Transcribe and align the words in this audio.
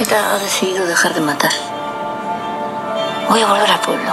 ETA 0.00 0.34
ha 0.34 0.38
decidido 0.38 0.86
dejar 0.86 1.12
de 1.12 1.20
matar. 1.20 1.50
Voy 3.28 3.40
a 3.40 3.46
volver 3.46 3.68
al 3.68 3.80
pueblo. 3.80 4.12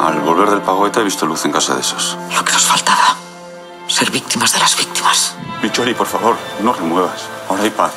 Al 0.00 0.20
volver 0.20 0.50
del 0.50 0.62
pago 0.62 0.86
ETA 0.86 1.00
he 1.00 1.04
visto 1.04 1.26
luz 1.26 1.44
en 1.44 1.52
casa 1.52 1.74
de 1.74 1.82
esos. 1.82 2.16
Lo 2.34 2.42
que 2.42 2.52
nos 2.52 2.64
faltaba. 2.64 3.14
Ser 3.86 4.10
víctimas 4.10 4.54
de 4.54 4.60
las 4.60 4.74
víctimas. 4.78 5.34
Michori, 5.62 5.92
por 5.92 6.06
favor, 6.06 6.34
no 6.60 6.72
remuevas. 6.72 7.26
Ahora 7.48 7.62
hay 7.62 7.70
paz. 7.70 7.92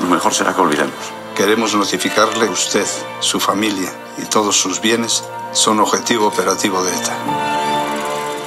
Lo 0.00 0.08
mejor 0.08 0.34
será 0.34 0.52
que 0.52 0.60
olvidemos. 0.60 0.94
Queremos 1.36 1.72
notificarle 1.74 2.46
que 2.46 2.52
usted, 2.52 2.86
su 3.20 3.38
familia 3.38 3.92
y 4.18 4.22
todos 4.22 4.56
sus 4.56 4.80
bienes 4.80 5.22
son 5.52 5.78
objetivo 5.78 6.26
operativo 6.26 6.82
de 6.82 6.92
ETA. 6.96 7.12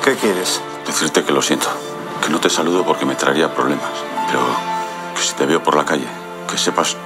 ¿Qué 0.03 0.15
quieres? 0.17 0.59
Decirte 0.85 1.23
que 1.23 1.31
lo 1.31 1.41
siento. 1.41 1.67
Que 2.21 2.29
no 2.29 2.41
te 2.41 2.49
saludo 2.49 2.83
porque 2.83 3.05
me 3.05 3.15
traería 3.15 3.55
problemas. 3.55 3.91
Pero 4.27 4.41
que 5.15 5.21
si 5.21 5.33
te 5.35 5.45
veo 5.45 5.63
por 5.63 5.77
la 5.77 5.85
calle, 5.85 6.07
que 6.49 6.57
sepas 6.57 6.97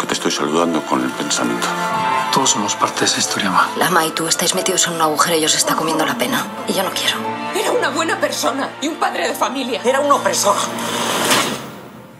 que 0.00 0.06
te 0.06 0.14
estoy 0.14 0.30
saludando 0.30 0.84
con 0.86 1.02
el 1.02 1.10
pensamiento. 1.10 1.66
Todos 2.32 2.50
somos 2.50 2.76
parte 2.76 3.00
de 3.00 3.06
esa 3.06 3.18
historia, 3.18 3.50
Ma. 3.50 3.68
Lama 3.76 4.06
y 4.06 4.10
tú 4.10 4.28
estáis 4.28 4.54
metidos 4.54 4.86
en 4.86 4.94
un 4.94 5.00
agujero 5.00 5.36
y 5.36 5.44
os 5.44 5.54
está 5.54 5.74
comiendo 5.74 6.06
la 6.06 6.16
pena. 6.16 6.46
Y 6.68 6.72
yo 6.72 6.82
no 6.82 6.90
quiero. 6.90 7.18
Era 7.58 7.72
una 7.72 7.90
buena 7.90 8.20
persona 8.20 8.70
y 8.80 8.88
un 8.88 8.96
padre 8.96 9.28
de 9.28 9.34
familia. 9.34 9.80
Era 9.84 10.00
un 10.00 10.12
opresor. 10.12 10.56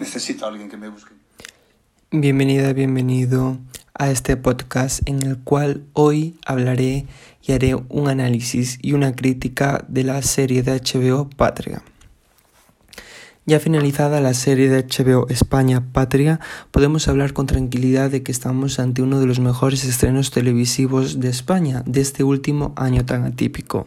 Necesito 0.01 0.47
a 0.47 0.49
alguien 0.49 0.69
que 0.69 0.77
me 0.77 0.89
busque. 0.89 1.13
Bienvenida, 2.11 2.73
bienvenido 2.73 3.59
a 3.95 4.11
este 4.11 4.37
podcast 4.37 5.01
en 5.09 5.23
el 5.23 5.39
cual 5.39 5.85
hoy 5.93 6.39
hablaré 6.45 7.07
y 7.43 7.53
haré 7.53 7.75
un 7.75 8.09
análisis 8.09 8.79
y 8.83 8.93
una 8.93 9.15
crítica 9.15 9.85
de 9.89 10.05
la 10.05 10.23
serie 10.23 10.63
de 10.63 10.81
HBO 10.81 11.29
Patria. 11.31 11.83
Ya 13.47 13.61
finalizada 13.61 14.23
la 14.23 14.33
serie 14.33 14.71
de 14.71 14.85
HBO 14.85 15.29
España 15.29 15.85
Patria, 15.93 16.41
podemos 16.71 17.09
hablar 17.09 17.35
con 17.35 17.47
tranquilidad 17.47 18.11
de 18.11 18.23
que 18.23 18.33
estamos 18.33 18.79
ante 18.79 19.03
uno 19.03 19.21
de 19.21 19.27
los 19.27 19.39
mejores 19.39 19.85
estrenos 19.85 20.31
televisivos 20.31 21.21
de 21.21 21.29
España 21.29 21.83
de 21.85 22.01
este 22.01 22.25
último 22.25 22.73
año 22.75 23.05
tan 23.05 23.25
atípico. 23.25 23.85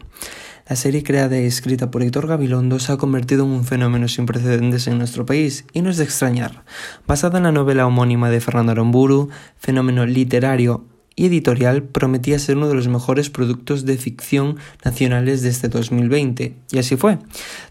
La 0.68 0.76
serie 0.76 1.02
creada 1.02 1.40
y 1.40 1.44
escrita 1.44 1.90
por 1.90 2.04
Héctor 2.04 2.28
Gabilondo 2.28 2.78
se 2.78 2.92
ha 2.92 2.98
convertido 2.98 3.46
en 3.46 3.50
un 3.50 3.64
fenómeno 3.64 4.06
sin 4.06 4.26
precedentes 4.26 4.86
en 4.86 4.96
nuestro 4.96 5.26
país, 5.26 5.64
y 5.72 5.82
no 5.82 5.90
es 5.90 5.96
de 5.96 6.04
extrañar. 6.04 6.64
Basada 7.08 7.38
en 7.38 7.44
la 7.44 7.52
novela 7.52 7.84
homónima 7.84 8.30
de 8.30 8.40
Fernando 8.40 8.70
Aramburu, 8.70 9.28
fenómeno 9.56 10.06
literario 10.06 10.84
y 11.18 11.26
editorial 11.26 11.82
prometía 11.82 12.38
ser 12.38 12.56
uno 12.56 12.68
de 12.68 12.76
los 12.76 12.86
mejores 12.86 13.28
productos 13.28 13.84
de 13.84 13.98
ficción 13.98 14.56
nacionales 14.84 15.42
de 15.42 15.48
este 15.48 15.68
2020, 15.68 16.54
y 16.70 16.78
así 16.78 16.96
fue. 16.96 17.18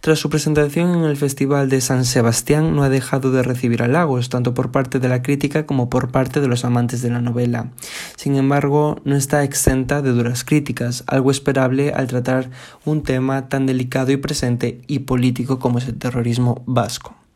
Tras 0.02 0.20
su 0.20 0.30
presentación 0.30 0.94
en 0.94 1.06
el 1.06 1.16
Festival 1.16 1.70
de 1.70 1.80
San 1.80 2.04
Sebastián 2.04 2.76
no 2.76 2.84
ha 2.84 2.90
dejado 2.90 3.32
de 3.32 3.44
recibir 3.44 3.82
halagos, 3.82 4.28
tanto 4.28 4.54
por 4.54 4.72
parte 4.72 5.00
de 5.00 5.08
la 5.08 5.22
crítica 5.22 5.66
como 5.66 5.90
por 5.90 6.12
parte 6.12 6.42
de 6.42 6.48
los 6.50 6.66
amantes 6.66 7.02
de 7.02 7.10
la 7.10 7.22
novela. 7.22 7.72
Sin 8.18 8.36
embargo, 8.36 9.00
no 9.06 9.16
está 9.16 9.46
exenta 9.46 10.02
de 10.02 10.12
duras 10.12 10.44
críticas, 10.44 11.06
algo 11.08 11.32
esperable 11.32 11.94
al 11.94 12.08
tratar 12.08 12.50
un 12.84 13.02
tema 13.02 13.48
tan 13.48 13.66
delicado 13.66 14.12
y 14.12 14.18
presente 14.18 14.82
y 14.88 15.00
político 15.00 15.58
como 15.58 15.78
es 15.78 15.88
el 15.88 15.98
terrorismo 15.98 16.64
vasco. 16.66 17.27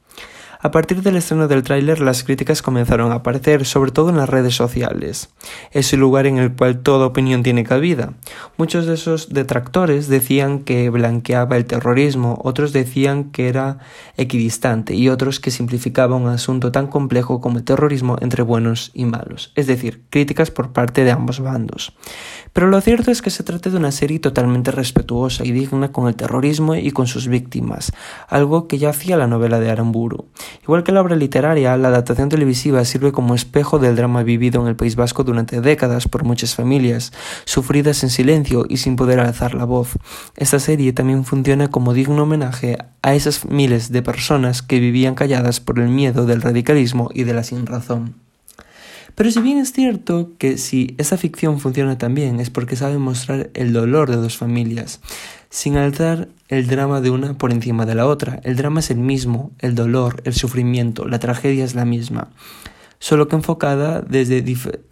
A 0.64 0.70
partir 0.70 1.02
del 1.02 1.16
estreno 1.16 1.48
del 1.48 1.64
tráiler, 1.64 2.02
las 2.02 2.24
críticas 2.24 2.62
comenzaron 2.62 3.12
a 3.12 3.16
aparecer, 3.16 3.66
sobre 3.66 3.90
todo 3.90 4.12
en 4.12 4.18
las 4.18 4.30
redes 4.30 4.54
sociales. 4.54 5.30
Es 5.72 5.92
el 5.92 6.02
lugar 6.02 6.28
en 6.28 6.38
el 6.38 6.56
cual 6.56 6.84
toda 6.84 7.08
opinión 7.08 7.42
tiene 7.42 7.64
cabida. 7.64 8.14
Muchos 8.58 8.86
de 8.86 8.94
esos 8.94 9.30
detractores 9.30 10.08
decían 10.08 10.60
que 10.60 10.92
blanqueaba 10.92 11.58
el 11.58 11.66
terrorismo, 11.66 12.40
otros 12.44 12.74
decían 12.74 13.32
que 13.32 13.50
era 13.50 13.80
equidistante 14.18 14.94
y 14.94 15.10
otros 15.10 15.40
que 15.40 15.50
simplificaba 15.50 16.16
un 16.16 16.28
asunto 16.28 16.72
tan 16.72 16.86
complejo 16.86 17.42
como 17.42 17.58
el 17.58 17.64
terrorismo 17.64 18.18
entre 18.22 18.44
buenos 18.44 18.92
y 18.94 19.06
malos, 19.06 19.54
es 19.56 19.66
decir, 19.66 20.04
críticas 20.12 20.52
por 20.52 20.74
parte 20.74 21.04
de 21.04 21.10
ambos 21.10 21.40
bandos. 21.40 21.94
Pero 22.54 22.68
lo 22.68 22.80
cierto 22.82 23.10
es 23.10 23.24
que 23.24 23.32
se 23.32 23.44
trata 23.44 23.72
de 23.72 23.78
una 23.78 23.92
serie 23.92 24.20
totalmente 24.20 24.70
respetuosa 24.70 25.44
y 25.44 25.52
digna 25.52 25.92
con 25.92 26.08
el 26.08 26.16
terrorismo 26.16 26.76
y 26.76 26.92
con 26.92 27.08
sus 27.08 27.28
víctimas, 27.28 27.92
algo 28.28 28.68
que 28.68 28.78
ya 28.78 28.92
hacía 28.92 29.18
la 29.18 29.26
novela 29.26 29.60
de 29.60 29.72
Aramburu. 29.72 30.28
Igual 30.64 30.84
que 30.84 30.92
la 30.92 31.02
obra 31.02 31.16
literaria, 31.16 31.76
la 31.78 31.90
adaptación 31.90 32.30
televisiva 32.30 32.84
sirve 32.86 33.12
como 33.12 33.36
espejo 33.36 33.80
del 33.80 33.96
drama 33.96 34.24
vivido 34.24 34.62
en 34.62 34.68
el 34.68 34.76
País 34.76 34.96
Vasco 34.96 35.24
durante 35.24 35.62
décadas 35.62 36.08
por 36.08 36.24
muchas 36.24 36.56
familias, 36.56 37.12
sufridas 37.46 38.04
en 38.04 38.10
silencio 38.10 38.66
y 38.70 38.78
sin 38.78 38.96
poder 38.96 39.20
alzar 39.20 39.54
la 39.54 39.66
voz. 39.66 39.98
Esta 40.36 40.60
serie 40.60 40.94
también 40.94 41.26
funciona 41.26 41.70
como 41.70 41.94
digno 41.94 42.24
homenaje 42.24 42.78
a 43.02 43.16
esas 43.16 43.46
miles 43.46 43.92
de 43.92 44.02
personas 44.02 44.62
que 44.62 44.80
vivían 44.80 45.16
calladas 45.16 45.60
por 45.60 45.80
el 45.80 45.90
miedo 45.90 46.26
del 46.26 46.42
radicalismo 46.42 47.10
y 47.14 47.24
de 47.24 47.34
la 47.34 47.44
sinrazón. 47.44 48.16
Pero 49.16 49.30
si 49.30 49.42
bien 49.42 49.58
es 49.58 49.74
cierto 49.74 50.32
que 50.38 50.58
si 50.58 50.96
esa 50.98 51.18
ficción 51.18 51.60
funciona 51.60 51.98
tan 51.98 52.16
bien 52.16 52.40
es 52.40 52.50
porque 52.50 52.76
sabe 52.76 52.98
mostrar 52.98 53.50
el 53.54 53.74
dolor 53.74 54.10
de 54.10 54.18
dos 54.18 54.38
familias, 54.38 55.02
sin 55.52 55.76
alzar 55.76 56.30
el 56.48 56.66
drama 56.66 57.02
de 57.02 57.12
una 57.12 57.38
por 57.38 57.52
encima 57.52 57.86
de 57.86 57.94
la 57.94 58.08
otra. 58.08 58.40
El 58.44 58.56
drama 58.56 58.80
es 58.80 58.90
el 58.90 58.98
mismo, 58.98 59.52
el 59.60 59.76
dolor, 59.76 60.22
el 60.26 60.34
sufrimiento, 60.34 61.08
la 61.08 61.20
tragedia 61.20 61.66
es 61.66 61.76
la 61.76 61.86
misma, 61.86 62.32
solo 63.00 63.28
que 63.28 63.36
enfocada 63.36 64.02
desde, 64.02 64.44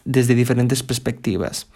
desde 0.05 0.35
diferentes 0.35 0.83
perspectivas. 0.83 1.67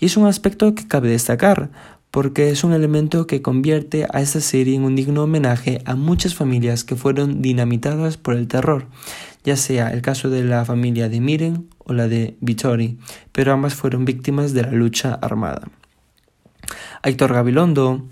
Y 0.00 0.06
es 0.06 0.16
un 0.16 0.26
aspecto 0.26 0.74
que 0.74 0.88
cabe 0.88 1.08
destacar, 1.08 1.70
porque 2.10 2.50
es 2.50 2.64
un 2.64 2.72
elemento 2.72 3.26
que 3.26 3.40
convierte 3.40 4.06
a 4.12 4.20
esta 4.20 4.40
serie 4.40 4.74
en 4.74 4.82
un 4.82 4.96
digno 4.96 5.22
homenaje 5.22 5.80
a 5.84 5.94
muchas 5.94 6.34
familias 6.34 6.84
que 6.84 6.96
fueron 6.96 7.40
dinamitadas 7.40 8.16
por 8.16 8.34
el 8.34 8.48
terror, 8.48 8.86
ya 9.44 9.56
sea 9.56 9.92
el 9.92 10.02
caso 10.02 10.28
de 10.28 10.42
la 10.42 10.64
familia 10.64 11.08
de 11.08 11.20
Miren 11.20 11.68
o 11.78 11.92
la 11.92 12.08
de 12.08 12.36
Vittori, 12.40 12.98
pero 13.30 13.52
ambas 13.52 13.74
fueron 13.74 14.04
víctimas 14.04 14.52
de 14.52 14.62
la 14.62 14.72
lucha 14.72 15.14
armada. 15.14 15.68
Aitor 17.04 17.34
Gabilondo 17.34 18.02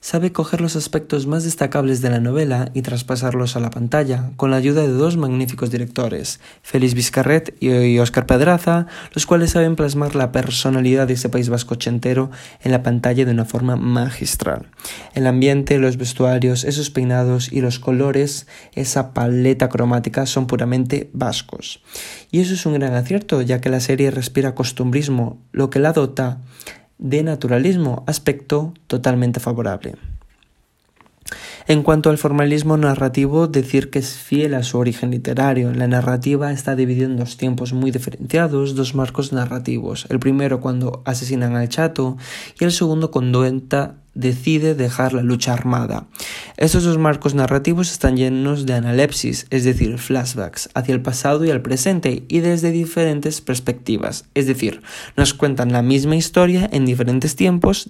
sabe 0.00 0.32
coger 0.32 0.60
los 0.60 0.74
aspectos 0.74 1.28
más 1.28 1.44
destacables 1.44 2.02
de 2.02 2.10
la 2.10 2.18
novela 2.18 2.72
y 2.74 2.82
traspasarlos 2.82 3.54
a 3.54 3.60
la 3.60 3.70
pantalla, 3.70 4.32
con 4.34 4.50
la 4.50 4.56
ayuda 4.56 4.82
de 4.82 4.88
dos 4.88 5.16
magníficos 5.16 5.70
directores, 5.70 6.40
Félix 6.60 6.94
Vizcarret 6.94 7.54
y 7.60 7.96
Óscar 8.00 8.26
Pedraza, 8.26 8.88
los 9.14 9.24
cuales 9.24 9.52
saben 9.52 9.76
plasmar 9.76 10.16
la 10.16 10.32
personalidad 10.32 11.06
de 11.06 11.12
ese 11.12 11.28
país 11.28 11.48
vasco 11.48 11.74
ochentero 11.74 12.32
en 12.60 12.72
la 12.72 12.82
pantalla 12.82 13.24
de 13.24 13.30
una 13.30 13.44
forma 13.44 13.76
magistral. 13.76 14.66
El 15.14 15.28
ambiente, 15.28 15.78
los 15.78 15.96
vestuarios, 15.96 16.64
esos 16.64 16.90
peinados 16.90 17.52
y 17.52 17.60
los 17.60 17.78
colores, 17.78 18.48
esa 18.74 19.14
paleta 19.14 19.68
cromática 19.68 20.26
son 20.26 20.48
puramente 20.48 21.08
vascos. 21.12 21.84
Y 22.32 22.40
eso 22.40 22.54
es 22.54 22.66
un 22.66 22.74
gran 22.74 22.94
acierto, 22.94 23.42
ya 23.42 23.60
que 23.60 23.68
la 23.68 23.78
serie 23.78 24.10
respira 24.10 24.56
costumbrismo, 24.56 25.40
lo 25.52 25.70
que 25.70 25.78
la 25.78 25.92
dota 25.92 26.40
de 27.00 27.22
naturalismo, 27.22 28.04
aspecto 28.06 28.74
totalmente 28.86 29.40
favorable. 29.40 29.96
En 31.70 31.84
cuanto 31.84 32.10
al 32.10 32.18
formalismo 32.18 32.76
narrativo, 32.76 33.46
decir 33.46 33.90
que 33.90 34.00
es 34.00 34.14
fiel 34.14 34.54
a 34.54 34.64
su 34.64 34.76
origen 34.76 35.12
literario. 35.12 35.72
La 35.72 35.86
narrativa 35.86 36.50
está 36.50 36.74
dividida 36.74 37.06
en 37.06 37.16
dos 37.16 37.36
tiempos 37.36 37.72
muy 37.72 37.92
diferenciados, 37.92 38.74
dos 38.74 38.96
marcos 38.96 39.32
narrativos. 39.32 40.04
El 40.10 40.18
primero 40.18 40.60
cuando 40.60 41.00
asesinan 41.04 41.54
al 41.54 41.68
chato 41.68 42.16
y 42.58 42.64
el 42.64 42.72
segundo 42.72 43.12
cuando 43.12 43.46
Enta 43.46 43.94
decide 44.14 44.74
dejar 44.74 45.12
la 45.12 45.22
lucha 45.22 45.52
armada. 45.52 46.08
Estos 46.56 46.82
dos 46.82 46.98
marcos 46.98 47.36
narrativos 47.36 47.92
están 47.92 48.16
llenos 48.16 48.66
de 48.66 48.74
analepsis, 48.74 49.46
es 49.50 49.62
decir, 49.62 49.96
flashbacks, 49.98 50.70
hacia 50.74 50.92
el 50.92 51.02
pasado 51.02 51.44
y 51.44 51.52
al 51.52 51.62
presente 51.62 52.24
y 52.26 52.40
desde 52.40 52.72
diferentes 52.72 53.40
perspectivas, 53.40 54.24
es 54.34 54.48
decir, 54.48 54.82
nos 55.16 55.34
cuentan 55.34 55.70
la 55.70 55.82
misma 55.82 56.16
historia 56.16 56.68
en 56.72 56.84
diferentes 56.84 57.36
tiempos, 57.36 57.88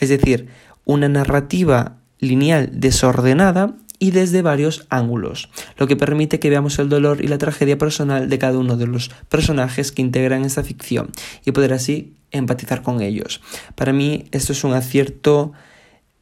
es 0.00 0.08
decir, 0.08 0.48
una 0.84 1.08
narrativa 1.08 1.98
lineal 2.18 2.70
desordenada 2.72 3.76
y 3.98 4.10
desde 4.10 4.42
varios 4.42 4.86
ángulos, 4.90 5.48
lo 5.78 5.86
que 5.86 5.96
permite 5.96 6.38
que 6.40 6.50
veamos 6.50 6.78
el 6.78 6.88
dolor 6.88 7.24
y 7.24 7.28
la 7.28 7.38
tragedia 7.38 7.78
personal 7.78 8.28
de 8.28 8.38
cada 8.38 8.58
uno 8.58 8.76
de 8.76 8.86
los 8.86 9.10
personajes 9.28 9.92
que 9.92 10.02
integran 10.02 10.44
esta 10.44 10.62
ficción 10.62 11.10
y 11.44 11.52
poder 11.52 11.72
así 11.72 12.12
empatizar 12.30 12.82
con 12.82 13.00
ellos. 13.00 13.40
Para 13.74 13.92
mí 13.92 14.24
esto 14.32 14.52
es 14.52 14.64
un 14.64 14.74
acierto 14.74 15.52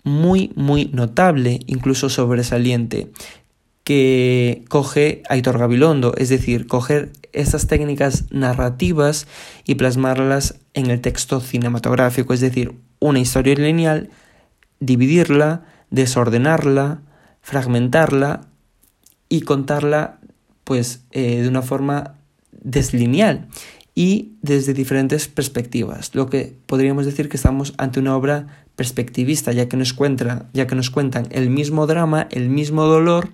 muy, 0.05 0.53
muy 0.55 0.87
notable, 0.87 1.61
incluso 1.67 2.09
sobresaliente, 2.09 3.11
que 3.85 4.65
coge 4.69 5.23
Aitor 5.29 5.59
Gabilondo, 5.59 6.15
es 6.17 6.29
decir, 6.29 6.67
coger 6.67 7.11
estas 7.33 7.67
técnicas 7.67 8.27
narrativas 8.31 9.27
y 9.65 9.75
plasmarlas 9.75 10.57
en 10.75 10.91
el 10.91 11.01
texto 11.01 11.41
cinematográfico, 11.41 12.35
es 12.35 12.41
decir, 12.41 12.75
una 13.01 13.19
historia 13.19 13.55
lineal, 13.55 14.11
dividirla, 14.79 15.65
desordenarla, 15.93 17.03
fragmentarla 17.43 18.41
y 19.29 19.43
contarla 19.43 20.19
pues 20.65 21.05
eh, 21.13 21.43
de 21.43 21.49
una 21.49 21.63
forma 21.63 22.15
deslineal 22.51 23.49
y 23.95 24.33
desde 24.41 24.73
diferentes 24.73 25.29
perspectivas, 25.29 26.15
lo 26.15 26.31
que 26.31 26.57
podríamos 26.67 27.05
decir 27.05 27.29
que 27.29 27.37
estamos 27.37 27.75
ante 27.77 28.01
una 28.01 28.17
obra 28.17 28.65
perspectivista, 28.75 29.53
ya 29.53 29.69
que 29.69 29.77
nos, 29.77 29.93
cuenta, 29.93 30.49
ya 30.55 30.67
que 30.67 30.75
nos 30.75 30.89
cuentan 30.89 31.29
el 31.31 31.51
mismo 31.51 31.87
drama, 31.87 32.27
el 32.31 32.49
mismo 32.49 32.85
dolor 32.85 33.29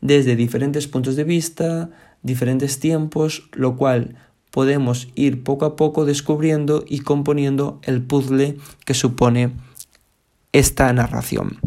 desde 0.00 0.34
diferentes 0.34 0.88
puntos 0.88 1.14
de 1.14 1.24
vista, 1.24 1.90
diferentes 2.22 2.80
tiempos, 2.80 3.48
lo 3.52 3.76
cual 3.76 4.16
podemos 4.50 5.08
ir 5.14 5.44
poco 5.44 5.64
a 5.64 5.76
poco 5.76 6.04
descubriendo 6.04 6.84
y 6.88 7.00
componiendo 7.00 7.80
el 7.84 8.02
puzzle 8.02 8.56
que 8.84 8.94
supone 8.94 9.52
esta 10.52 10.92
narración. 10.92 11.58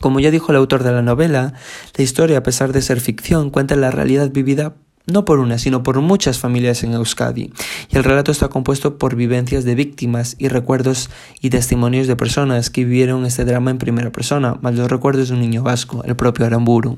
Como 0.00 0.20
ya 0.20 0.30
dijo 0.30 0.52
el 0.52 0.58
autor 0.58 0.82
de 0.82 0.92
la 0.92 1.02
novela, 1.02 1.54
la 1.96 2.04
historia, 2.04 2.38
a 2.38 2.42
pesar 2.42 2.72
de 2.72 2.82
ser 2.82 3.00
ficción, 3.00 3.50
cuenta 3.50 3.76
la 3.76 3.90
realidad 3.90 4.30
vivida 4.30 4.74
no 5.12 5.24
por 5.24 5.38
una, 5.38 5.58
sino 5.58 5.82
por 5.82 6.00
muchas 6.00 6.38
familias 6.38 6.82
en 6.84 6.92
Euskadi, 6.92 7.50
y 7.90 7.96
el 7.96 8.04
relato 8.04 8.30
está 8.30 8.48
compuesto 8.48 8.98
por 8.98 9.16
vivencias 9.16 9.64
de 9.64 9.74
víctimas 9.74 10.36
y 10.38 10.48
recuerdos 10.48 11.08
y 11.40 11.50
testimonios 11.50 12.06
de 12.06 12.16
personas 12.16 12.70
que 12.70 12.84
vivieron 12.84 13.24
este 13.24 13.44
drama 13.44 13.70
en 13.70 13.78
primera 13.78 14.12
persona, 14.12 14.56
más 14.60 14.74
los 14.74 14.90
recuerdos 14.90 15.28
de 15.28 15.34
un 15.34 15.40
niño 15.40 15.62
vasco, 15.62 16.02
el 16.04 16.14
propio 16.14 16.46
Aramburu. 16.46 16.96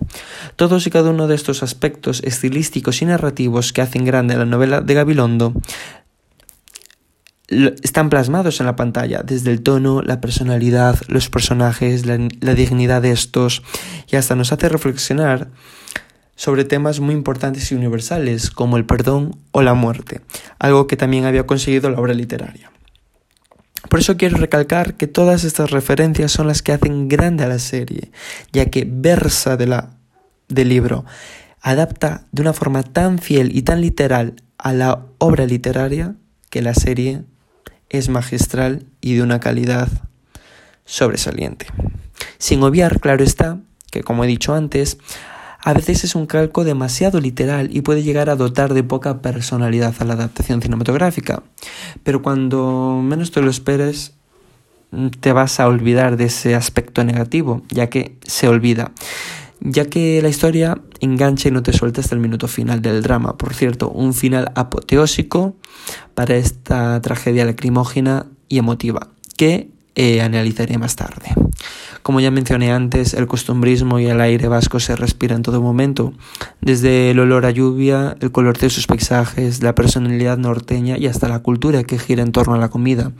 Todos 0.57 0.87
y 0.87 0.91
cada 0.91 1.11
uno 1.11 1.29
de 1.29 1.37
estos 1.37 1.63
aspectos 1.63 2.21
estilísticos 2.25 3.01
y 3.03 3.07
narrativos 3.07 3.73
que 3.73 3.83
hacen 3.83 4.05
grande 4.05 4.37
la 4.37 4.45
novela 4.45 4.81
de 4.81 4.95
Gabilondo 4.95 5.55
están 7.51 8.11
plasmados 8.11 8.61
en 8.61 8.67
la 8.67 8.77
pantalla, 8.77 9.23
desde 9.25 9.51
el 9.51 9.63
tono, 9.63 10.03
la 10.03 10.21
personalidad, 10.21 10.99
los 11.09 11.29
personajes, 11.29 12.07
la, 12.07 12.55
dignidad 12.55 13.03
de 13.03 13.11
estos, 13.11 13.63
y 14.11 14.17
hasta 14.17 14.37
nos 14.37 14.53
hace 14.53 14.69
reflexionar 14.69 15.49
sobre 16.37 16.65
temas 16.65 17.01
muy 17.01 17.15
importantes 17.15 17.71
y 17.71 17.75
universales 17.75 18.51
como 18.51 18.77
el 18.77 18.87
perdón 18.87 19.37
o 19.51 19.63
la 19.63 19.75
muerte, 19.75 20.21
algo 20.59 20.87
que 20.87 20.97
también 20.97 21.25
había 21.25 21.47
conseguido 21.47 21.91
la 21.91 21.99
obra 21.99 22.15
literaria. 22.15 22.71
Por 23.89 23.99
eso 23.99 24.17
quiero 24.17 24.37
recalcar 24.37 24.95
que 24.95 25.09
todas 25.09 25.43
estas 25.43 25.71
referencias 25.71 26.31
son 26.31 26.47
las 26.47 26.63
que 26.63 26.73
hacen 26.73 27.09
grande 27.09 27.45
a 27.45 27.49
la 27.49 27.59
serie, 27.59 28.13
ya 28.53 28.67
que 28.67 28.87
versa 28.89 29.57
de 29.57 29.67
la, 29.67 29.91
del 30.49 30.69
libro 30.69 31.05
adapta 31.63 32.27
de 32.33 32.43
una 32.43 32.53
forma 32.53 32.83
tan 32.83 33.19
fiel 33.19 33.55
y 33.55 33.63
tan 33.63 33.81
literal 33.81 34.37
a 34.57 34.73
la 34.73 35.07
obra 35.19 35.47
literaria 35.47 36.15
que 36.49 36.63
la 36.63 36.75
serie 36.75 37.25
es 37.91 38.09
magistral 38.09 38.87
y 39.01 39.15
de 39.15 39.23
una 39.23 39.41
calidad 39.41 39.89
sobresaliente. 40.85 41.67
Sin 42.39 42.63
obviar, 42.63 43.01
claro 43.01 43.23
está, 43.23 43.59
que 43.91 44.03
como 44.03 44.25
he 44.25 44.27
dicho 44.27 44.55
antes, 44.55 44.99
a 45.63 45.75
veces 45.75 46.05
es 46.05 46.15
un 46.15 46.27
calco 46.27 46.65
demasiado 46.65 47.21
literal 47.21 47.69
y 47.71 47.83
puede 47.83 48.03
llegar 48.03 48.31
a 48.31 48.37
dotar 48.37 48.73
de 48.73 48.83
poca 48.83 49.21
personalidad 49.21 49.95
a 49.99 50.05
la 50.05 50.15
adaptación 50.15 50.63
cinematográfica. 50.63 51.43
Pero 52.03 52.23
cuando 52.23 53.01
menos 53.05 53.31
te 53.31 53.43
lo 53.43 53.51
esperes, 53.51 54.15
te 55.21 55.33
vas 55.33 55.61
a 55.61 55.69
olvidar 55.69 56.17
de 56.17 56.25
ese 56.25 56.55
aspecto 56.55 57.05
negativo, 57.05 57.63
ya 57.69 57.89
que 57.89 58.17
se 58.27 58.49
olvida. 58.49 58.93
Ya 59.61 59.85
que 59.87 60.23
la 60.23 60.29
historia 60.29 60.81
engancha 61.01 61.49
y 61.49 61.53
no 61.53 61.63
te 61.63 61.73
suelta 61.73 62.01
hasta 62.01 62.15
el 62.15 62.21
minuto 62.21 62.49
final 62.49 62.81
del 62.81 63.03
drama. 63.03 63.37
Por 63.37 63.55
cierto, 63.55 63.91
un 63.91 64.15
final 64.15 64.53
apoteósico 64.55 65.57
para 66.15 66.37
esta 66.37 67.01
tragedia 67.03 67.45
lacrimógena 67.45 68.27
y 68.49 68.59
emotiva, 68.59 69.09
que 69.37 69.71
eh, 69.97 70.23
analizaré 70.23 70.79
más 70.79 70.97
tarde. 70.97 71.35
Como 72.03 72.21
ya 72.21 72.31
mencioné 72.31 72.73
antes, 72.73 73.13
el 73.13 73.27
costumbrismo 73.27 73.99
y 73.99 74.07
el 74.07 74.21
aire 74.23 74.49
vasco 74.49 74.81
se 74.81 74.97
respira 74.97 75.37
en 75.37 75.43
todo 75.43 75.61
momento, 75.61 76.15
desde 76.63 77.11
el 77.11 77.19
olor 77.19 77.45
a 77.45 77.51
lluvia, 77.51 78.17
el 78.21 78.33
color 78.33 78.57
de 78.57 78.71
sus 78.71 78.87
paisajes, 78.87 79.63
la 79.63 79.75
personalidad 79.75 80.39
norteña 80.39 80.97
y 80.97 81.07
hasta 81.07 81.29
la 81.29 81.41
cultura 81.41 81.85
que 81.85 81.99
gira 81.99 82.23
en 82.23 82.33
torno 82.33 82.55
a 82.55 82.59
la 82.59 82.71
comida. 82.71 83.13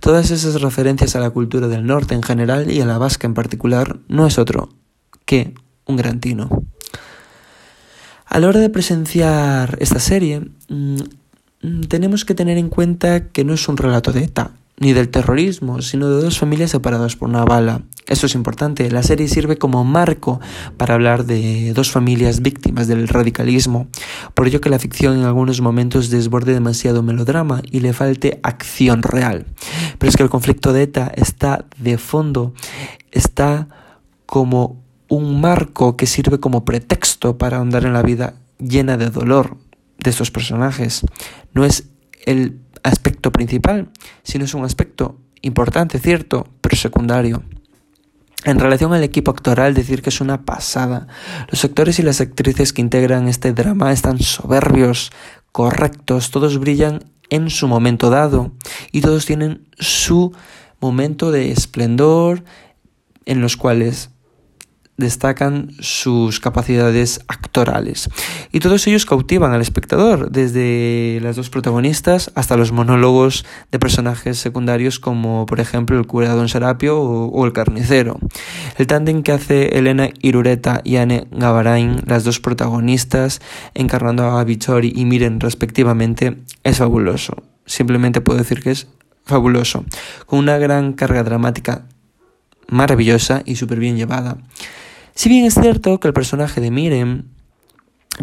Todas 0.00 0.32
esas 0.32 0.60
referencias 0.60 1.14
a 1.14 1.20
la 1.20 1.30
cultura 1.30 1.68
del 1.68 1.86
norte 1.86 2.14
en 2.14 2.22
general 2.22 2.70
y 2.72 2.80
a 2.80 2.86
la 2.86 2.98
vasca 2.98 3.26
en 3.28 3.34
particular 3.34 3.98
no 4.08 4.26
es 4.26 4.38
otro 4.38 4.70
que 5.26 5.54
un 5.86 5.96
gran 5.96 6.20
tino. 6.20 6.64
A 8.26 8.38
la 8.38 8.48
hora 8.48 8.60
de 8.60 8.68
presenciar 8.70 9.78
esta 9.80 10.00
serie, 10.00 10.42
mm, 10.68 11.00
tenemos 11.88 12.24
que 12.24 12.34
tener 12.34 12.58
en 12.58 12.68
cuenta 12.68 13.28
que 13.28 13.44
no 13.44 13.54
es 13.54 13.68
un 13.68 13.76
relato 13.76 14.12
de 14.12 14.24
ETA, 14.24 14.50
ni 14.78 14.92
del 14.92 15.08
terrorismo, 15.08 15.80
sino 15.80 16.08
de 16.10 16.22
dos 16.22 16.38
familias 16.38 16.70
separadas 16.70 17.16
por 17.16 17.28
una 17.28 17.44
bala. 17.44 17.82
Esto 18.06 18.26
es 18.26 18.34
importante. 18.34 18.90
La 18.90 19.02
serie 19.02 19.26
sirve 19.26 19.56
como 19.56 19.84
marco 19.84 20.40
para 20.76 20.94
hablar 20.94 21.24
de 21.24 21.72
dos 21.72 21.90
familias 21.90 22.40
víctimas 22.40 22.86
del 22.86 23.08
radicalismo. 23.08 23.88
Por 24.34 24.46
ello 24.46 24.60
que 24.60 24.70
la 24.70 24.78
ficción 24.78 25.18
en 25.18 25.24
algunos 25.24 25.60
momentos 25.60 26.10
desborde 26.10 26.52
demasiado 26.52 27.02
melodrama 27.02 27.62
y 27.70 27.80
le 27.80 27.92
falte 27.92 28.38
acción 28.42 29.02
real. 29.02 29.46
Pero 29.98 30.10
es 30.10 30.16
que 30.16 30.22
el 30.22 30.30
conflicto 30.30 30.72
de 30.72 30.82
ETA 30.82 31.10
está 31.16 31.64
de 31.78 31.98
fondo, 31.98 32.52
está 33.10 33.68
como 34.26 34.85
un 35.08 35.40
marco 35.40 35.96
que 35.96 36.06
sirve 36.06 36.40
como 36.40 36.64
pretexto 36.64 37.38
para 37.38 37.58
ahondar 37.58 37.84
en 37.84 37.92
la 37.92 38.02
vida 38.02 38.34
llena 38.58 38.96
de 38.96 39.10
dolor 39.10 39.56
de 39.98 40.10
estos 40.10 40.30
personajes. 40.30 41.02
No 41.52 41.64
es 41.64 41.88
el 42.24 42.60
aspecto 42.82 43.32
principal, 43.32 43.90
sino 44.22 44.44
es 44.44 44.54
un 44.54 44.64
aspecto 44.64 45.18
importante, 45.42 45.98
cierto, 45.98 46.46
pero 46.60 46.76
secundario. 46.76 47.42
En 48.44 48.60
relación 48.60 48.94
al 48.94 49.02
equipo 49.02 49.30
actoral, 49.30 49.74
decir 49.74 50.02
que 50.02 50.10
es 50.10 50.20
una 50.20 50.44
pasada. 50.44 51.08
Los 51.50 51.64
actores 51.64 51.98
y 51.98 52.02
las 52.02 52.20
actrices 52.20 52.72
que 52.72 52.82
integran 52.82 53.28
este 53.28 53.52
drama 53.52 53.92
están 53.92 54.20
soberbios, 54.20 55.10
correctos, 55.50 56.30
todos 56.30 56.58
brillan 56.58 57.04
en 57.30 57.50
su 57.50 57.66
momento 57.66 58.10
dado 58.10 58.52
y 58.92 59.00
todos 59.00 59.26
tienen 59.26 59.66
su 59.78 60.32
momento 60.80 61.32
de 61.32 61.50
esplendor 61.50 62.44
en 63.24 63.40
los 63.40 63.56
cuales 63.56 64.10
destacan 64.96 65.72
sus 65.80 66.40
capacidades 66.40 67.20
actorales. 67.28 68.08
Y 68.52 68.60
todos 68.60 68.86
ellos 68.86 69.06
cautivan 69.06 69.52
al 69.52 69.60
espectador, 69.60 70.30
desde 70.30 71.18
las 71.22 71.36
dos 71.36 71.50
protagonistas 71.50 72.30
hasta 72.34 72.56
los 72.56 72.72
monólogos 72.72 73.44
de 73.70 73.78
personajes 73.78 74.38
secundarios 74.38 74.98
como 74.98 75.46
por 75.46 75.60
ejemplo 75.60 75.98
el 75.98 76.06
cura 76.06 76.34
Don 76.34 76.48
Serapio 76.48 77.00
o, 77.00 77.46
el 77.46 77.52
carnicero. 77.52 78.18
El 78.78 78.86
tándem 78.86 79.22
que 79.22 79.32
hace 79.32 79.78
Elena 79.78 80.08
Irureta 80.22 80.80
y 80.84 80.96
Anne 80.96 81.26
Gavarain, 81.30 82.02
las 82.06 82.24
dos 82.24 82.40
protagonistas, 82.40 83.40
encarnando 83.74 84.24
a 84.24 84.44
Vichori 84.44 84.92
y 84.94 85.04
Miren 85.04 85.40
respectivamente, 85.40 86.38
es 86.64 86.78
fabuloso. 86.78 87.42
Simplemente 87.66 88.20
puedo 88.20 88.38
decir 88.38 88.62
que 88.62 88.70
es 88.70 88.88
fabuloso, 89.24 89.84
con 90.26 90.38
una 90.38 90.56
gran 90.56 90.92
carga 90.92 91.24
dramática 91.24 91.86
maravillosa 92.68 93.42
y 93.44 93.56
súper 93.56 93.78
bien 93.78 93.96
llevada. 93.96 94.38
Si 95.14 95.28
bien 95.28 95.44
es 95.44 95.54
cierto 95.54 95.98
que 96.00 96.08
el 96.08 96.14
personaje 96.14 96.60
de 96.60 96.70
Miren 96.70 97.28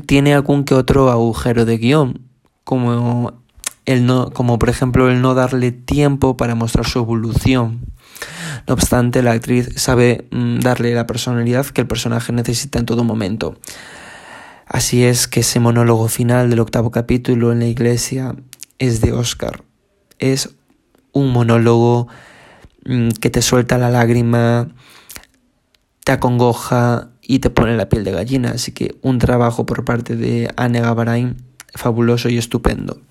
tiene 0.05 0.33
algún 0.33 0.63
que 0.63 0.75
otro 0.75 1.09
agujero 1.09 1.65
de 1.65 1.77
guion, 1.77 2.21
como, 2.63 3.33
el 3.85 4.05
no, 4.05 4.31
como 4.31 4.59
por 4.59 4.69
ejemplo 4.69 5.09
el 5.09 5.21
no 5.21 5.33
darle 5.33 5.71
tiempo 5.71 6.37
para 6.37 6.55
mostrar 6.55 6.85
su 6.85 6.99
evolución. 6.99 7.85
No 8.67 8.75
obstante, 8.75 9.21
la 9.21 9.31
actriz 9.31 9.69
sabe 9.75 10.27
mm, 10.31 10.59
darle 10.59 10.93
la 10.93 11.07
personalidad 11.07 11.65
que 11.65 11.81
el 11.81 11.87
personaje 11.87 12.31
necesita 12.31 12.79
en 12.79 12.85
todo 12.85 13.03
momento. 13.03 13.57
Así 14.65 15.03
es 15.03 15.27
que 15.27 15.41
ese 15.41 15.59
monólogo 15.59 16.07
final 16.07 16.49
del 16.49 16.59
octavo 16.59 16.91
capítulo 16.91 17.51
en 17.51 17.59
la 17.59 17.67
iglesia 17.67 18.35
es 18.79 19.01
de 19.01 19.11
Oscar. 19.11 19.63
Es 20.19 20.55
un 21.11 21.31
monólogo 21.31 22.07
que 23.19 23.29
te 23.29 23.41
suelta 23.41 23.77
la 23.77 23.89
lágrima, 23.89 24.67
te 26.03 26.11
acongoja 26.11 27.09
y 27.21 27.39
te 27.39 27.49
pone 27.49 27.77
la 27.77 27.89
piel 27.89 28.03
de 28.03 28.11
gallina. 28.11 28.51
Así 28.51 28.71
que 28.71 28.95
un 29.01 29.19
trabajo 29.19 29.65
por 29.65 29.85
parte 29.85 30.15
de 30.15 30.51
Anne 30.57 30.81
Gavarain 30.81 31.37
fabuloso 31.75 32.29
y 32.29 32.37
estupendo. 32.37 33.01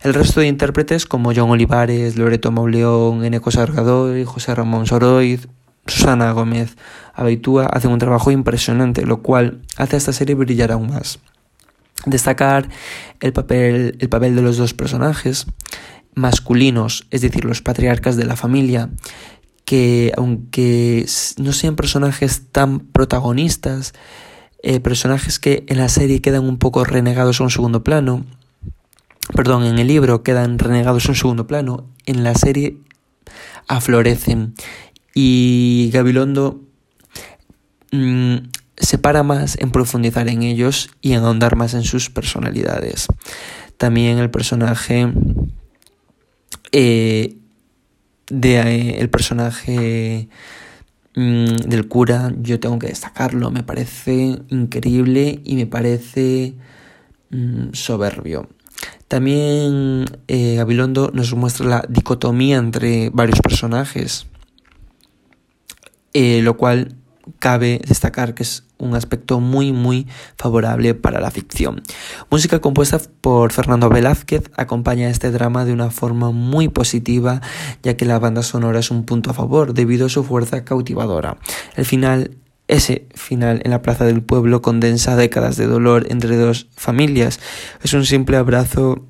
El 0.00 0.14
resto 0.14 0.40
de 0.40 0.48
intérpretes 0.48 1.06
como 1.06 1.32
John 1.34 1.50
Olivares, 1.50 2.16
Loreto 2.16 2.50
Mauleón, 2.50 3.24
Eneco 3.24 3.50
Sargadoy, 3.50 4.24
José 4.24 4.54
Ramón 4.54 4.86
Soroiz, 4.86 5.48
Susana 5.86 6.32
Gómez 6.32 6.76
Abeitúa 7.14 7.66
hacen 7.66 7.90
un 7.90 7.98
trabajo 7.98 8.30
impresionante, 8.30 9.04
lo 9.06 9.22
cual 9.22 9.62
hace 9.76 9.96
a 9.96 9.98
esta 9.98 10.12
serie 10.12 10.34
brillar 10.34 10.72
aún 10.72 10.88
más. 10.88 11.18
Destacar 12.06 12.68
el 13.20 13.32
papel, 13.32 13.96
el 13.98 14.08
papel 14.08 14.36
de 14.36 14.42
los 14.42 14.56
dos 14.56 14.72
personajes 14.72 15.46
masculinos, 16.14 17.06
es 17.10 17.20
decir, 17.20 17.44
los 17.44 17.62
patriarcas 17.62 18.16
de 18.16 18.24
la 18.24 18.36
familia, 18.36 18.90
que 19.64 20.12
aunque 20.16 21.06
no 21.36 21.52
sean 21.52 21.76
personajes 21.76 22.44
tan 22.50 22.80
protagonistas, 22.80 23.92
eh, 24.62 24.80
personajes 24.80 25.38
que 25.38 25.64
en 25.68 25.78
la 25.78 25.88
serie 25.88 26.20
quedan 26.20 26.48
un 26.48 26.58
poco 26.58 26.84
renegados 26.84 27.40
a 27.40 27.44
un 27.44 27.50
segundo 27.50 27.84
plano, 27.84 28.24
perdón, 29.34 29.64
en 29.64 29.78
el 29.78 29.86
libro 29.86 30.22
quedan 30.22 30.58
renegados 30.58 31.06
a 31.06 31.10
un 31.10 31.16
segundo 31.16 31.46
plano, 31.46 31.86
en 32.06 32.24
la 32.24 32.34
serie 32.34 32.78
aflorecen 33.68 34.54
y 35.14 35.90
Gabilondo 35.92 36.62
mm, 37.92 38.36
se 38.76 38.98
para 38.98 39.22
más 39.22 39.58
en 39.58 39.70
profundizar 39.70 40.28
en 40.28 40.42
ellos 40.42 40.90
y 41.00 41.12
en 41.12 41.24
ahondar 41.24 41.56
más 41.56 41.74
en 41.74 41.82
sus 41.82 42.10
personalidades. 42.10 43.08
También 43.76 44.18
el 44.18 44.30
personaje 44.30 45.12
eh, 46.72 47.36
de 48.30 48.60
eh, 48.60 49.00
el 49.00 49.10
personaje 49.10 50.28
mm, 51.14 51.46
del 51.66 51.88
cura 51.88 52.32
yo 52.40 52.60
tengo 52.60 52.78
que 52.78 52.88
destacarlo, 52.88 53.50
me 53.50 53.62
parece 53.62 54.38
increíble 54.48 55.40
y 55.44 55.56
me 55.56 55.66
parece 55.66 56.54
mm, 57.30 57.72
soberbio. 57.72 58.48
También 59.08 60.04
eh, 60.28 60.56
Gabilondo 60.56 61.10
nos 61.14 61.34
muestra 61.34 61.66
la 61.66 61.84
dicotomía 61.88 62.58
entre 62.58 63.10
varios 63.10 63.40
personajes, 63.40 64.26
eh, 66.12 66.42
lo 66.42 66.58
cual 66.58 66.94
cabe 67.38 67.80
destacar 67.86 68.34
que 68.34 68.42
es 68.42 68.64
un 68.78 68.94
aspecto 68.94 69.40
muy 69.40 69.72
muy 69.72 70.06
favorable 70.36 70.94
para 70.94 71.20
la 71.20 71.30
ficción. 71.30 71.82
Música 72.30 72.60
compuesta 72.60 73.00
por 73.20 73.52
Fernando 73.52 73.88
Velázquez 73.88 74.50
acompaña 74.56 75.10
este 75.10 75.30
drama 75.30 75.64
de 75.64 75.72
una 75.72 75.90
forma 75.90 76.30
muy 76.30 76.68
positiva 76.68 77.40
ya 77.82 77.96
que 77.96 78.04
la 78.04 78.18
banda 78.18 78.42
sonora 78.42 78.80
es 78.80 78.90
un 78.90 79.04
punto 79.04 79.30
a 79.30 79.34
favor 79.34 79.74
debido 79.74 80.06
a 80.06 80.08
su 80.08 80.24
fuerza 80.24 80.64
cautivadora. 80.64 81.38
El 81.76 81.84
final 81.84 82.30
ese 82.68 83.06
final 83.14 83.62
en 83.64 83.70
la 83.70 83.82
plaza 83.82 84.04
del 84.04 84.22
pueblo 84.22 84.60
condensa 84.62 85.16
décadas 85.16 85.56
de 85.56 85.66
dolor 85.66 86.06
entre 86.10 86.36
dos 86.36 86.68
familias. 86.76 87.40
Es 87.82 87.94
un 87.94 88.04
simple 88.04 88.36
abrazo 88.36 89.06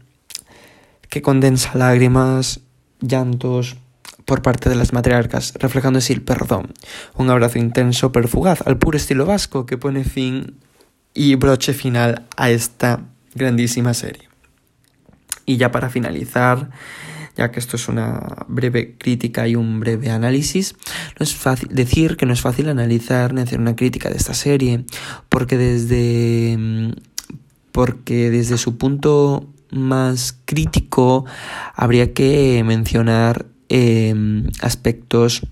que 1.09 1.23
condensa 1.23 1.77
lágrimas, 1.77 2.61
llantos, 3.01 3.77
por 4.29 4.43
parte 4.43 4.69
de 4.69 4.77
las 4.77 4.93
matriarcas, 4.93 5.55
reflejando 5.59 6.01
así 6.01 6.13
el 6.13 6.21
perdón. 6.21 6.75
Un 7.17 7.31
abrazo 7.31 7.59
intenso 7.59 8.13
pero 8.13 8.29
fugaz, 8.29 8.61
al 8.67 8.77
puro 8.77 8.99
estilo 8.99 9.25
vasco, 9.25 9.65
que 9.65 9.79
pone 9.79 10.05
fin 10.05 10.59
y 11.15 11.35
broche 11.37 11.73
final 11.73 12.27
a 12.37 12.51
esta 12.51 13.01
grandísima 13.35 13.95
serie. 13.95 14.29
Y 15.47 15.57
ya 15.57 15.71
para 15.71 15.89
finalizar, 15.89 16.69
ya 17.39 17.51
que 17.51 17.59
esto 17.59 17.77
es 17.77 17.89
una 17.89 18.45
breve 18.49 18.97
crítica 18.99 19.49
y 19.49 19.57
un 19.57 19.81
breve 19.81 20.11
análisis, 20.11 20.77
no 21.19 21.25
es 21.25 21.35
fácil 21.35 21.71
decir 21.73 22.19
que 22.19 22.27
no 22.27 22.35
es 22.35 22.43
fácil 22.43 22.69
analizar 22.69 23.33
ni 23.33 23.41
hacer 23.41 23.59
una 23.59 23.77
crítica 23.77 24.11
de 24.11 24.19
esta 24.19 24.35
serie, 24.35 24.85
porque 25.31 25.57
desde 25.57 26.93
porque 27.73 28.29
desde 28.29 28.59
su 28.59 28.77
punto 28.77 29.49
más 29.71 30.37
crítico 30.45 31.25
habría 31.75 32.13
que 32.13 32.63
mencionar 32.63 33.47
Em, 33.71 34.47
aspectos 34.63 35.43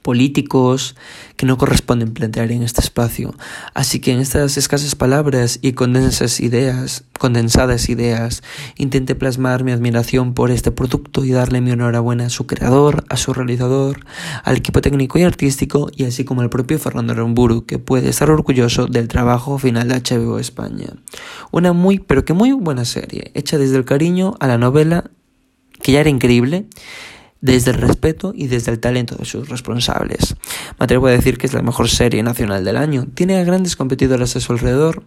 políticos 0.00 0.96
que 1.36 1.44
no 1.44 1.58
corresponden 1.58 2.14
plantear 2.14 2.50
en 2.52 2.62
este 2.62 2.80
espacio. 2.80 3.34
Así 3.74 4.00
que 4.00 4.12
en 4.12 4.20
estas 4.20 4.56
escasas 4.56 4.94
palabras 4.94 5.58
y 5.60 5.72
condensas 5.72 6.40
ideas, 6.40 7.04
condensadas 7.18 7.90
ideas, 7.90 8.42
intenté 8.76 9.14
plasmar 9.14 9.62
mi 9.62 9.72
admiración 9.72 10.32
por 10.32 10.50
este 10.50 10.70
producto 10.70 11.22
y 11.24 11.32
darle 11.32 11.60
mi 11.60 11.70
enhorabuena 11.70 12.26
a 12.26 12.30
su 12.30 12.46
creador, 12.46 13.04
a 13.10 13.18
su 13.18 13.34
realizador, 13.34 14.00
al 14.42 14.56
equipo 14.56 14.80
técnico 14.80 15.18
y 15.18 15.24
artístico 15.24 15.90
y 15.94 16.04
así 16.04 16.24
como 16.24 16.40
al 16.40 16.48
propio 16.48 16.78
Fernando 16.78 17.12
Ramburu, 17.12 17.66
que 17.66 17.78
puede 17.78 18.08
estar 18.08 18.30
orgulloso 18.30 18.86
del 18.86 19.06
trabajo 19.06 19.58
final 19.58 19.88
de 19.88 20.00
HBO 20.00 20.38
España. 20.38 20.94
Una 21.50 21.74
muy 21.74 21.98
pero 21.98 22.24
que 22.24 22.32
muy 22.32 22.52
buena 22.52 22.86
serie, 22.86 23.32
hecha 23.34 23.58
desde 23.58 23.76
el 23.76 23.84
cariño 23.84 24.34
a 24.40 24.46
la 24.46 24.56
novela 24.56 25.10
que 25.82 25.92
ya 25.92 26.00
era 26.00 26.10
increíble, 26.10 26.66
desde 27.40 27.70
el 27.70 27.78
respeto 27.78 28.32
y 28.34 28.48
desde 28.48 28.70
el 28.70 28.80
talento 28.80 29.16
de 29.16 29.24
sus 29.24 29.48
responsables. 29.48 30.36
Me 30.78 30.84
atrevo 30.84 31.06
a 31.06 31.10
decir 31.10 31.38
que 31.38 31.46
es 31.46 31.54
la 31.54 31.62
mejor 31.62 31.88
serie 31.88 32.22
nacional 32.22 32.64
del 32.64 32.76
año. 32.76 33.06
Tiene 33.14 33.38
a 33.38 33.44
grandes 33.44 33.76
competidoras 33.76 34.36
a 34.36 34.40
su 34.40 34.52
alrededor. 34.52 35.02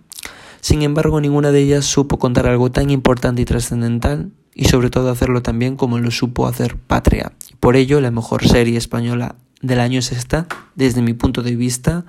Sin 0.61 0.81
embargo, 0.81 1.21
ninguna 1.21 1.51
de 1.51 1.59
ellas 1.59 1.85
supo 1.85 2.17
contar 2.19 2.47
algo 2.47 2.71
tan 2.71 2.89
importante 2.89 3.41
y 3.41 3.45
trascendental 3.45 4.31
y 4.55 4.65
sobre 4.65 4.89
todo 4.89 5.09
hacerlo 5.09 5.41
tan 5.41 5.59
bien 5.59 5.75
como 5.75 5.99
lo 5.99 6.11
supo 6.11 6.47
hacer 6.47 6.77
Patria. 6.77 7.33
Por 7.59 7.75
ello, 7.75 8.01
la 8.01 8.11
mejor 8.11 8.47
serie 8.47 8.77
española 8.77 9.35
del 9.61 9.79
año 9.79 9.99
es 9.99 10.11
esta, 10.11 10.47
desde 10.75 11.01
mi 11.01 11.13
punto 11.13 11.43
de 11.43 11.55
vista 11.55 12.05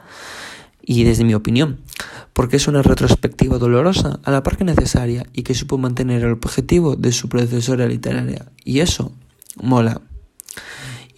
y 0.86 1.04
desde 1.04 1.24
mi 1.24 1.34
opinión, 1.34 1.80
porque 2.32 2.56
es 2.56 2.68
una 2.68 2.82
retrospectiva 2.82 3.58
dolorosa, 3.58 4.20
a 4.22 4.30
la 4.30 4.42
par 4.42 4.56
que 4.56 4.64
necesaria, 4.64 5.26
y 5.32 5.42
que 5.42 5.54
supo 5.54 5.78
mantener 5.78 6.22
el 6.22 6.32
objetivo 6.32 6.96
de 6.96 7.12
su 7.12 7.28
predecesora 7.28 7.86
literaria. 7.86 8.46
Y 8.64 8.80
eso 8.80 9.12
mola. 9.56 10.02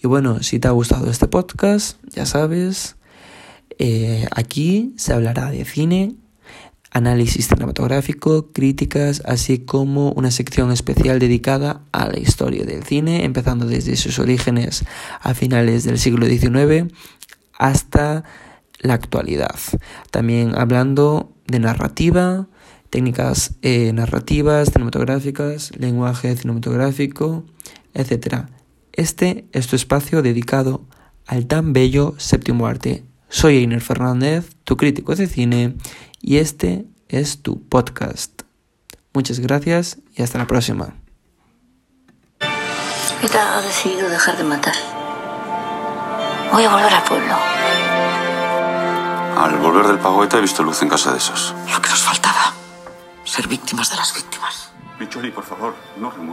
Y 0.01 0.07
bueno, 0.07 0.41
si 0.43 0.59
te 0.59 0.67
ha 0.67 0.71
gustado 0.71 1.09
este 1.09 1.27
podcast, 1.27 1.97
ya 2.09 2.25
sabes, 2.25 2.95
eh, 3.79 4.27
aquí 4.31 4.93
se 4.97 5.13
hablará 5.13 5.51
de 5.51 5.65
cine, 5.65 6.15
análisis 6.91 7.47
cinematográfico, 7.47 8.51
críticas, 8.51 9.21
así 9.25 9.59
como 9.59 10.11
una 10.11 10.31
sección 10.31 10.71
especial 10.71 11.19
dedicada 11.19 11.81
a 11.91 12.07
la 12.07 12.19
historia 12.19 12.65
del 12.65 12.83
cine, 12.83 13.25
empezando 13.25 13.65
desde 13.65 13.95
sus 13.97 14.19
orígenes 14.19 14.85
a 15.19 15.33
finales 15.33 15.83
del 15.83 15.99
siglo 15.99 16.25
XIX 16.25 16.93
hasta 17.57 18.23
la 18.79 18.93
actualidad. 18.93 19.55
También 20.11 20.53
hablando 20.55 21.33
de 21.47 21.59
narrativa, 21.59 22.47
técnicas 22.89 23.55
eh, 23.61 23.91
narrativas, 23.93 24.69
cinematográficas, 24.71 25.71
lenguaje 25.77 26.35
cinematográfico, 26.35 27.45
etc. 27.93 28.45
Este 28.93 29.47
es 29.51 29.67
tu 29.67 29.75
espacio 29.75 30.21
dedicado 30.21 30.85
al 31.25 31.47
tan 31.47 31.73
bello 31.73 32.15
séptimo 32.17 32.67
arte. 32.67 33.03
Soy 33.29 33.63
Einer 33.63 33.81
Fernández, 33.81 34.49
tu 34.63 34.77
crítico 34.77 35.13
de 35.15 35.27
cine, 35.27 35.75
y 36.21 36.37
este 36.37 36.85
es 37.09 37.41
tu 37.41 37.61
podcast. 37.67 38.43
Muchas 39.13 39.39
gracias 39.39 39.97
y 40.15 40.21
hasta 40.21 40.37
la 40.37 40.47
próxima. 40.47 40.95
ha 43.39 43.61
decidido 43.61 44.09
dejar 44.09 44.37
de 44.37 44.43
matar. 44.43 44.73
Voy 46.51 46.63
a 46.63 46.69
volver 46.69 46.93
al 46.93 47.03
pueblo. 47.03 47.86
Al 49.37 49.55
volver 49.59 49.85
del 49.85 49.99
pagoeta 49.99 50.39
he 50.39 50.41
visto 50.41 50.63
luz 50.63 50.81
en 50.81 50.89
casa 50.89 51.11
de 51.11 51.19
esos. 51.19 51.53
Lo 51.71 51.79
que 51.79 51.89
nos 51.89 52.01
faltaba. 52.01 52.53
Ser 53.23 53.47
víctimas 53.47 53.91
de 53.91 53.95
las 53.95 54.11
víctimas. 54.15 54.71
Micholi, 54.99 55.29
por 55.29 55.43
favor, 55.43 55.75
no 55.95 56.09
remueva. 56.09 56.27